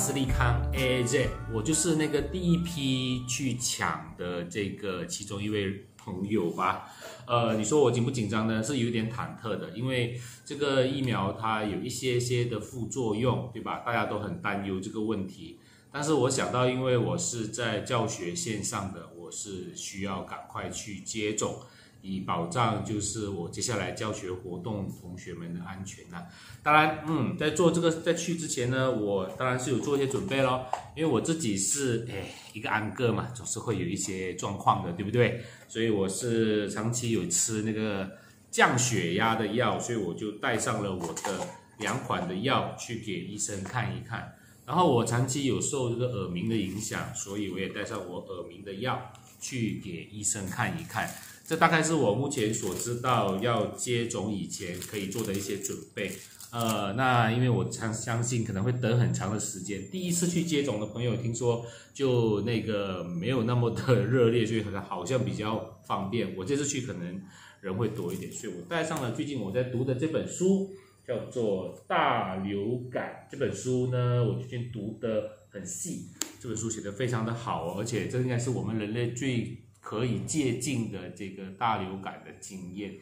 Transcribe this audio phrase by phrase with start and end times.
[0.00, 6.88] 斯利康 AZ，我就是那个第一批去抢的这个其中一位朋友吧。
[7.26, 8.62] 呃，你说我紧不紧张呢？
[8.62, 13.80] 是有点忐忑的，因为这个疫苗它有一些些的副作用，对吧？
[13.84, 15.58] 大家都很担忧这个问题。
[15.92, 21.56] 但是我想到，因为我是在教学线上的，我是需要赶快去接种。
[22.02, 26.22] 以保障就是我接下来教学活动同学们的安全呐。
[26.62, 35.42] 当然，嗯，在做这个在去之前呢，我当然是有做一些准备咯，因为我自己是哎一个安哥嘛，总是会有一些状况的，对不对？
[35.68, 38.10] 所以我是长期有吃那个
[38.50, 41.46] 降血压的药，所以我就带上了我的
[41.78, 44.34] 两款的药去给医生看一看。
[44.66, 51.10] 然后我长期有受这个耳鸣的影响，所以我也带上我耳鸣的药去给医生看一看。
[51.50, 56.08] 这大概是我目前所知道要接种以前可以做的一些准备。
[56.52, 59.90] 呃，那因为我相相信可能会等很长的时间。
[59.90, 66.36] 第一次去接种的朋友，听说就那个没有那么的 热烈，所以好像好像比较方便。
[66.36, 67.20] 我这次去可能
[67.60, 70.70] 人会多一点，所以我带上了最近我在读的这本书，
[71.04, 73.26] 叫做《大流感》。
[73.32, 79.64] 这本书呢，我最近读的很细，这本书写的非常的好，而且这应该是我们人类最。
[79.80, 82.94] 可以借鉴的这个大流感的经验，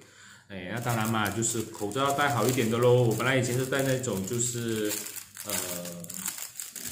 [0.47, 3.03] 哎，那当然嘛，就是口罩要戴好一点的喽。
[3.03, 4.91] 我本来以前是戴那种就是
[5.47, 5.53] 呃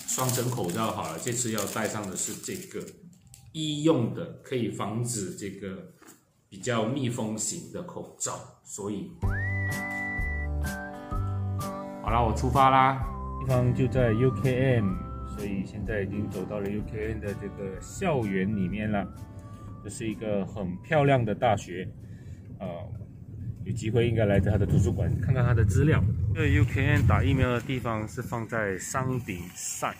[0.09, 2.85] 双层口罩好了，这次要戴上的是这个
[3.53, 5.93] 医用的，可以防止这个
[6.49, 8.39] 比较密封型的口罩。
[8.65, 9.13] 所以，
[12.03, 13.01] 好啦，我出发啦，
[13.41, 14.97] 地方就在 UKM，
[15.37, 19.07] 所以现在已经走到了 UKM 的这个校园里面了。
[19.85, 21.89] 这是一个很漂亮的大学，
[22.59, 22.67] 呃，
[23.65, 26.03] 有机会应该来他的图书馆看看他的资料。
[26.35, 29.95] 这 UKN 打疫苗的地方是放在山顶上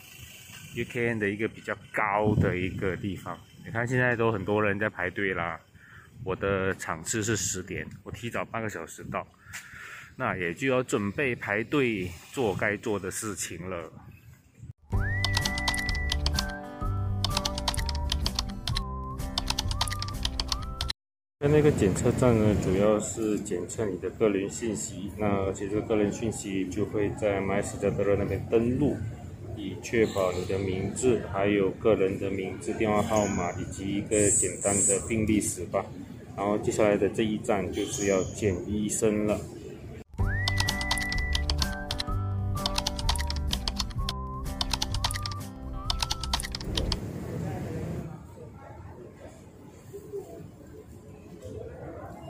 [0.75, 3.37] ，UKN 的一个比较高的一个地方。
[3.65, 5.59] 你看现在都很多人在排队啦。
[6.23, 9.25] 我的场次是十点，我提早半个小时到，
[10.15, 13.91] 那也就要准备排队做该做的事情了。
[21.47, 25.11] 那个检测站呢，主要是检测你的个人信息。
[25.17, 28.95] 那而且这个人信息就会在 My 斯加德勒那边登录，
[29.55, 35.85] 以确保你的名字、还有个人的名字、电话号码以及一个简单的病历史吧。
[36.35, 39.39] 然后接下来的这一站就是要见医生了。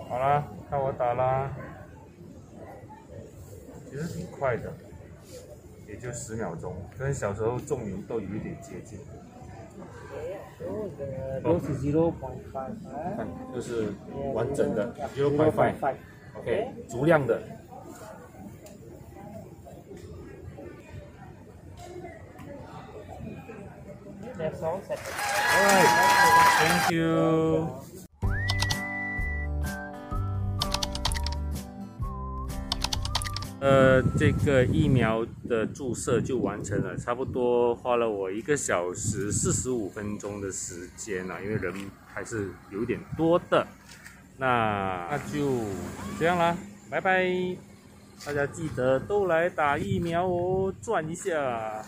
[0.09, 1.51] 好啦，看我打啦，
[3.89, 4.71] 其实挺快的，
[5.87, 8.99] 也就十秒钟，跟小时候种牛豆有一点接近。
[11.43, 12.73] 都是 zero point five，
[13.15, 13.93] 看，就是
[14.33, 17.41] 完整的 zero point five，OK，足量的。
[24.37, 24.79] That's all.
[25.57, 27.86] Alright，thank you.
[33.59, 41.73] 呃，这个疫苗的注射就完成了，差不多花了我一个小时四十五分钟的时间了，因为人
[42.05, 43.65] 还是有点多的。
[44.37, 45.63] 那那就
[46.19, 46.55] 这样啦，
[46.91, 47.25] 拜拜！
[48.23, 51.83] 大家记得都来打疫苗哦，转一下。